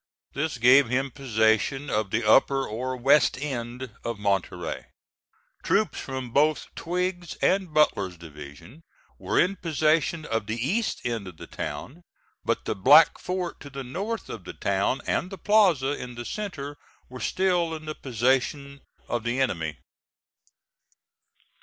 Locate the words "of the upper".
1.91-2.67